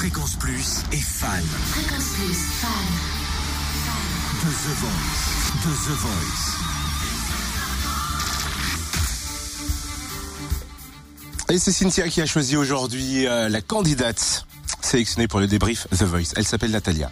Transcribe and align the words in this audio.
Fréquence 0.00 0.36
Plus 0.36 0.78
est 0.92 0.96
fan. 0.96 1.44
Fréquence 1.72 2.04
Plus, 2.14 2.34
fan. 2.34 2.70
De 4.40 4.50
The 4.50 4.74
Voice. 4.78 5.26
De 5.66 5.70
The 5.84 5.94
Voice. 5.98 6.56
Et 11.50 11.58
c'est 11.58 11.72
Cynthia 11.72 12.08
qui 12.08 12.22
a 12.22 12.26
choisi 12.26 12.56
aujourd'hui 12.56 13.26
euh, 13.26 13.50
la 13.50 13.60
candidate 13.60 14.46
sélectionnée 14.80 15.28
pour 15.28 15.40
le 15.40 15.46
débrief 15.46 15.86
The 15.90 16.04
Voice. 16.04 16.32
Elle 16.36 16.46
s'appelle 16.46 16.70
Natalia. 16.70 17.10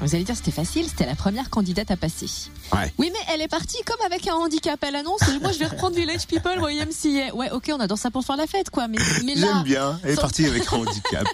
Vous 0.00 0.14
allez 0.14 0.24
dire 0.24 0.34
c'était 0.36 0.50
facile, 0.50 0.86
c'était 0.88 1.06
la 1.06 1.14
première 1.14 1.48
candidate 1.50 1.90
à 1.90 1.96
passer. 1.96 2.26
Ouais. 2.72 2.92
Oui, 2.98 3.10
mais 3.12 3.18
elle 3.32 3.40
est 3.40 3.48
partie 3.48 3.80
comme 3.86 4.04
avec 4.04 4.26
un 4.26 4.34
handicap. 4.34 4.78
Elle 4.82 4.96
annonce, 4.96 5.20
moi 5.40 5.52
je 5.52 5.58
vais 5.58 5.66
reprendre 5.66 5.96
Village 5.96 6.26
People, 6.26 6.58
YMCA. 6.60 7.34
Ouais, 7.34 7.50
ok, 7.52 7.70
on 7.72 7.80
adore 7.80 7.96
ça 7.96 8.10
pour 8.10 8.24
faire 8.24 8.36
la 8.36 8.46
fête, 8.48 8.70
quoi. 8.70 8.86
Mais, 8.88 8.98
mais 9.24 9.34
là, 9.36 9.46
J'aime 9.54 9.62
bien. 9.62 10.00
Elle 10.02 10.10
est 10.10 10.14
sans- 10.16 10.22
partie 10.22 10.44
avec 10.46 10.70
un 10.72 10.76
handicap. 10.78 11.26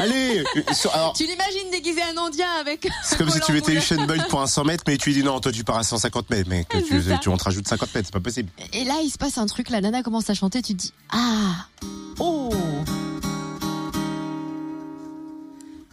Allez 0.00 0.40
euh, 0.56 0.72
sur- 0.72 0.94
alors, 0.94 1.12
tu 1.12 1.24
l'imagines 1.24 1.70
déguisé 1.70 2.00
en 2.16 2.26
indien 2.26 2.48
avec. 2.60 2.88
C'est 3.04 3.16
comme 3.18 3.30
si 3.30 3.40
tu 3.40 3.52
mettais 3.52 3.72
Usain 3.74 4.04
Bolt 4.06 4.26
pour 4.28 4.40
un 4.40 4.46
100 4.46 4.64
mètres, 4.64 4.84
mais 4.86 4.96
tu 4.96 5.10
lui 5.10 5.16
dis 5.16 5.22
non, 5.24 5.40
toi 5.40 5.52
tu 5.52 5.62
pars 5.64 5.76
à 5.78 5.82
150 5.84 6.30
mètres, 6.30 6.48
mais 6.48 6.64
que 6.64 6.78
tu, 6.78 7.18
tu, 7.20 7.28
on 7.28 7.36
te 7.36 7.44
rajoute 7.44 7.66
50 7.68 7.94
mètres, 7.94 8.06
c'est 8.08 8.12
pas 8.12 8.20
possible. 8.20 8.50
Et 8.72 8.84
là, 8.84 8.94
il 9.02 9.10
se 9.10 9.18
passe 9.18 9.38
un 9.38 9.46
truc, 9.46 9.70
la 9.70 9.80
nana 9.80 10.02
commence 10.02 10.28
à 10.30 10.34
chanter, 10.34 10.62
tu 10.62 10.74
te 10.74 10.80
dis, 10.82 10.92
ah, 11.12 11.66
oh. 12.18 12.50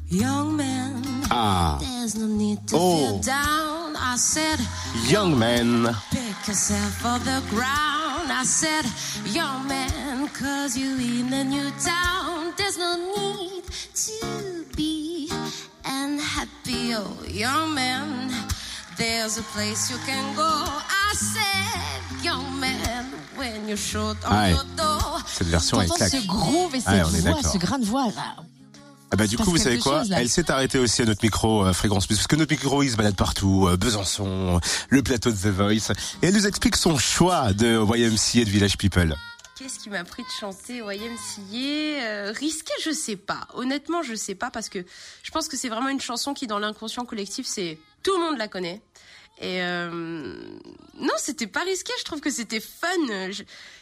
Young 0.09 0.55
man, 0.55 1.03
Ah, 1.29 1.77
there's 1.81 2.15
no 2.15 2.27
need 2.27 2.65
to 2.67 2.77
Oh. 2.77 2.97
feel 2.97 3.19
down. 3.19 3.95
I 3.99 4.15
said, 4.17 4.59
young 5.09 5.37
man. 5.37 5.93
pick 6.11 6.47
yourself 6.47 7.05
off 7.05 7.23
the 7.25 7.41
ground. 7.49 8.31
I 8.31 8.43
said, 8.45 8.85
young 9.25 9.67
man, 9.67 10.29
cause 10.29 10.77
you 10.77 10.95
in 10.97 11.33
a 11.33 11.43
new 11.43 11.69
town. 11.83 12.26
There's 12.67 12.79
no 12.79 12.97
need 13.15 13.63
to 13.63 14.65
be 14.75 15.29
unhappy. 15.85 16.93
Oh, 16.95 17.15
young 17.29 17.73
man, 17.73 18.29
there's 18.97 19.37
a 19.37 19.43
place 19.55 19.89
you 19.89 19.95
can 20.05 20.35
go. 20.35 20.43
I 20.43 21.13
said, 21.15 22.25
young 22.25 22.59
man, 22.59 23.05
when 23.37 23.69
you're 23.69 23.77
short 23.77 24.17
on 24.25 24.33
Ouais. 24.33 24.51
your 24.51 24.65
door. 24.75 25.21
Cette 25.27 25.47
version 25.47 25.77
T'entends 25.77 25.95
claque. 25.95 26.11
ce 26.11 26.27
groove 26.27 26.75
et 26.75 26.81
cette 26.81 26.89
Ouais, 26.89 26.99
est 27.19 27.29
voix, 27.31 27.41
ce 27.41 27.57
grain 27.57 27.79
de 27.79 27.85
voix. 27.85 28.07
là. 28.07 28.35
Ah 29.11 29.15
bah 29.15 29.27
du 29.27 29.37
coup, 29.37 29.49
vous 29.51 29.57
savez 29.57 29.77
quoi 29.79 30.01
chose. 30.01 30.11
Elle 30.13 30.27
s'est 30.29 30.51
arrêtée 30.51 30.79
aussi 30.79 31.01
à 31.01 31.05
notre 31.05 31.23
micro 31.23 31.65
euh, 31.65 31.71
Fréquence 31.71 32.05
Plus, 32.05 32.15
parce 32.17 32.27
que 32.27 32.35
notre 32.35 32.51
micro 32.51 32.83
il 32.83 32.91
se 32.91 32.97
balade 32.97 33.15
partout, 33.15 33.65
euh, 33.69 33.77
Besançon, 33.77 34.59
le 34.89 35.01
plateau 35.03 35.31
de 35.31 35.37
The 35.37 35.47
Voice, 35.55 35.93
et 36.21 36.27
elle 36.27 36.33
nous 36.33 36.45
explique 36.45 36.75
son 36.75 36.97
choix 36.97 37.53
de 37.53 37.77
YMCA 37.95 38.41
et 38.41 38.43
de 38.45 38.49
Village 38.49 38.77
People. 38.77 39.15
Qu'est-ce 39.57 39.79
qui 39.79 39.89
m'a 39.89 40.03
pris 40.03 40.21
de 40.21 40.29
chanter 40.39 40.77
YMCA 40.77 41.51
euh, 41.51 42.31
Risqué, 42.31 42.71
je 42.83 42.91
sais 42.91 43.15
pas. 43.15 43.47
Honnêtement, 43.55 44.03
je 44.03 44.13
sais 44.13 44.35
pas 44.35 44.51
parce 44.51 44.69
que 44.69 44.85
je 45.23 45.31
pense 45.31 45.47
que 45.47 45.57
c'est 45.57 45.69
vraiment 45.69 45.89
une 45.89 45.99
chanson 45.99 46.35
qui, 46.35 46.45
dans 46.45 46.59
l'inconscient 46.59 47.05
collectif, 47.05 47.47
c'est 47.47 47.79
tout 48.03 48.13
le 48.13 48.19
monde 48.19 48.37
la 48.37 48.47
connaît. 48.47 48.81
Et 49.39 49.63
euh, 49.63 49.89
non, 50.99 51.13
c'était 51.17 51.47
pas 51.47 51.61
risqué. 51.61 51.91
Je 51.97 52.03
trouve 52.03 52.21
que 52.21 52.29
c'était 52.29 52.59
fun. 52.59 52.87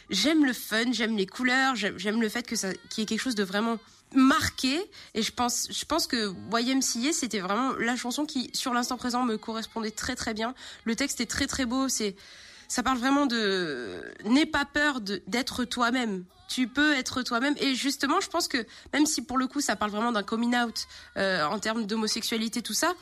J'aime 0.08 0.46
le 0.46 0.54
fun, 0.54 0.92
j'aime 0.92 1.14
les 1.14 1.26
couleurs, 1.26 1.74
j'aime 1.74 2.22
le 2.22 2.28
fait 2.30 2.46
que 2.46 2.56
ça, 2.56 2.72
qu'il 2.88 3.00
y 3.00 3.02
ait 3.02 3.06
quelque 3.06 3.20
chose 3.20 3.34
de 3.34 3.44
vraiment 3.44 3.78
marqué. 4.14 4.80
Et 5.14 5.20
je 5.20 5.32
pense, 5.32 5.68
je 5.70 5.84
pense 5.84 6.06
que 6.06 6.32
YMCA, 6.52 7.12
c'était 7.12 7.40
vraiment 7.40 7.72
la 7.74 7.96
chanson 7.96 8.24
qui, 8.24 8.50
sur 8.54 8.72
l'instant 8.72 8.96
présent, 8.96 9.24
me 9.24 9.36
correspondait 9.36 9.90
très 9.90 10.16
très 10.16 10.32
bien. 10.32 10.54
Le 10.84 10.96
texte 10.96 11.20
est 11.20 11.30
très 11.30 11.46
très 11.46 11.66
beau. 11.66 11.88
C'est 11.88 12.16
ça 12.68 12.82
parle 12.82 12.98
vraiment 12.98 13.26
de 13.26 14.02
n'aie 14.24 14.46
pas 14.46 14.64
peur 14.64 15.00
d'être 15.00 15.64
toi-même. 15.64 16.24
Tu 16.48 16.68
peux 16.68 16.94
être 16.94 17.22
toi-même 17.22 17.54
et 17.58 17.74
justement, 17.74 18.20
je 18.20 18.28
pense 18.28 18.46
que 18.46 18.64
même 18.92 19.06
si 19.06 19.22
pour 19.22 19.36
le 19.36 19.48
coup 19.48 19.60
ça 19.60 19.74
parle 19.74 19.90
vraiment 19.90 20.12
d'un 20.12 20.22
coming 20.22 20.56
out 20.56 20.86
euh, 21.16 21.44
en 21.44 21.58
termes 21.58 21.86
d'homosexualité 21.86 22.62
tout 22.62 22.74
ça, 22.74 22.94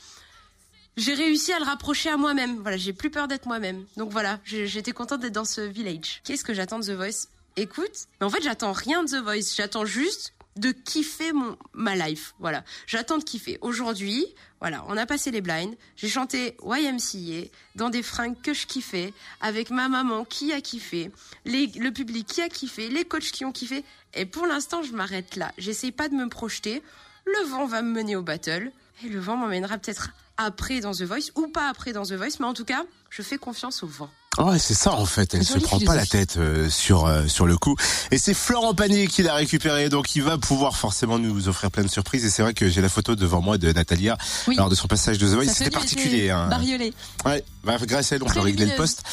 j'ai 0.96 1.14
réussi 1.14 1.52
à 1.52 1.58
le 1.58 1.64
rapprocher 1.64 2.08
à 2.08 2.16
moi-même. 2.16 2.56
Voilà, 2.60 2.76
j'ai 2.76 2.92
plus 2.92 3.10
peur 3.10 3.28
d'être 3.28 3.46
moi-même. 3.46 3.84
Donc 3.96 4.10
voilà, 4.10 4.38
j'étais 4.44 4.92
contente 4.92 5.20
d'être 5.20 5.32
dans 5.32 5.44
ce 5.44 5.60
village. 5.60 6.22
Qu'est-ce 6.24 6.44
que 6.44 6.54
j'attends 6.54 6.78
de 6.78 6.86
The 6.86 6.96
Voice? 6.96 7.28
Écoute, 7.56 8.06
mais 8.20 8.26
en 8.26 8.30
fait 8.30 8.42
j'attends 8.42 8.72
rien 8.72 9.04
de 9.04 9.10
The 9.10 9.22
Voice. 9.22 9.54
J'attends 9.56 9.84
juste 9.84 10.32
de 10.56 10.72
kiffer 10.72 11.32
mon 11.32 11.56
ma 11.72 11.96
life. 11.96 12.34
Voilà, 12.38 12.64
j'attends 12.86 13.18
de 13.18 13.24
kiffer. 13.24 13.58
Aujourd'hui, 13.60 14.26
voilà, 14.60 14.84
on 14.88 14.96
a 14.96 15.06
passé 15.06 15.30
les 15.30 15.40
blinds. 15.40 15.74
J'ai 15.96 16.08
chanté 16.08 16.56
YMCA 16.64 17.48
dans 17.74 17.90
des 17.90 18.02
fringues 18.02 18.40
que 18.40 18.54
je 18.54 18.66
kiffais, 18.66 19.12
avec 19.40 19.70
ma 19.70 19.88
maman 19.88 20.24
qui 20.24 20.52
a 20.52 20.60
kiffé, 20.60 21.10
le 21.44 21.90
public 21.90 22.26
qui 22.26 22.40
a 22.40 22.48
kiffé, 22.48 22.88
les 22.88 23.04
coachs 23.04 23.30
qui 23.32 23.44
ont 23.44 23.52
kiffé. 23.52 23.84
Et 24.14 24.26
pour 24.26 24.46
l'instant, 24.46 24.82
je 24.82 24.92
m'arrête 24.92 25.36
là. 25.36 25.52
J'essaye 25.58 25.92
pas 25.92 26.08
de 26.08 26.14
me 26.14 26.28
projeter. 26.28 26.82
Le 27.26 27.48
vent 27.48 27.66
va 27.66 27.82
me 27.82 27.90
mener 27.90 28.16
au 28.16 28.22
battle. 28.22 28.70
Et 29.02 29.08
le 29.08 29.18
vent 29.18 29.36
m'emmènera 29.36 29.78
peut-être 29.78 30.10
après 30.36 30.80
dans 30.80 30.92
The 30.92 31.02
Voice 31.02 31.30
ou 31.36 31.48
pas 31.48 31.68
après 31.68 31.92
dans 31.92 32.04
The 32.04 32.12
Voice. 32.12 32.38
Mais 32.40 32.46
en 32.46 32.54
tout 32.54 32.64
cas, 32.64 32.82
je 33.10 33.22
fais 33.22 33.38
confiance 33.38 33.82
au 33.82 33.86
vent. 33.86 34.10
Ouais, 34.38 34.58
c'est 34.58 34.74
ça 34.74 34.92
en 34.92 35.06
fait. 35.06 35.32
Elle 35.34 35.44
se 35.44 35.58
prend 35.58 35.78
pas 35.78 35.94
la 35.94 36.04
tête 36.06 36.38
euh, 36.38 36.68
sur 36.68 37.06
euh, 37.06 37.28
sur 37.28 37.46
le 37.46 37.56
coup. 37.56 37.76
Et 38.10 38.18
c'est 38.18 38.34
Florent 38.34 38.74
Panier 38.74 39.06
qui 39.06 39.22
l'a 39.22 39.34
récupéré, 39.34 39.88
donc 39.88 40.16
il 40.16 40.24
va 40.24 40.38
pouvoir 40.38 40.76
forcément 40.76 41.20
nous 41.20 41.46
offrir 41.48 41.70
plein 41.70 41.84
de 41.84 41.88
surprises. 41.88 42.24
Et 42.24 42.30
c'est 42.30 42.42
vrai 42.42 42.52
que 42.52 42.68
j'ai 42.68 42.80
la 42.80 42.88
photo 42.88 43.14
devant 43.14 43.40
moi 43.40 43.58
de 43.58 43.70
Natalia, 43.70 44.18
Oui. 44.48 44.56
alors 44.56 44.70
de 44.70 44.74
son 44.74 44.88
passage 44.88 45.18
de 45.18 45.26
The 45.28 45.34
Voice. 45.34 45.46
C'était 45.54 45.70
particulier. 45.70 46.30
Hein. 46.30 46.48
Bariolée. 46.48 46.92
Ouais, 47.24 47.44
bah, 47.62 47.76
grâce 47.82 48.10
à 48.10 48.16
elle, 48.16 48.24
on 48.24 48.26
peut 48.26 48.40
régler 48.40 48.66
le 48.66 48.74
poste. 48.74 49.04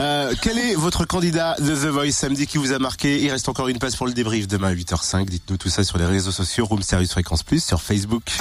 Euh, 0.00 0.34
quel 0.40 0.56
est 0.58 0.74
votre 0.74 1.04
candidat 1.04 1.56
de 1.58 1.74
The 1.74 1.88
Voice 1.92 2.12
samedi 2.12 2.46
qui 2.46 2.56
vous 2.56 2.72
a 2.72 2.78
marqué? 2.78 3.22
Il 3.22 3.30
reste 3.30 3.50
encore 3.50 3.68
une 3.68 3.78
place 3.78 3.96
pour 3.96 4.06
le 4.06 4.14
débrief 4.14 4.48
demain 4.48 4.68
à 4.68 4.74
8h05. 4.74 5.26
Dites-nous 5.26 5.58
tout 5.58 5.68
ça 5.68 5.84
sur 5.84 5.98
les 5.98 6.06
réseaux 6.06 6.32
sociaux, 6.32 6.64
Room 6.64 6.80
Service 6.80 7.10
Fréquence 7.10 7.42
Plus, 7.42 7.62
sur 7.62 7.82
Facebook. 7.82 8.32